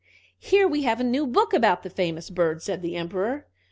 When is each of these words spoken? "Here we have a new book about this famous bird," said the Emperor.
"Here 0.39 0.67
we 0.67 0.81
have 0.81 0.99
a 0.99 1.03
new 1.03 1.27
book 1.27 1.53
about 1.53 1.83
this 1.83 1.93
famous 1.93 2.31
bird," 2.31 2.63
said 2.63 2.81
the 2.81 2.95
Emperor. 2.95 3.45